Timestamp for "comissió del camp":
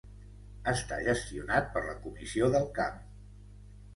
2.05-2.99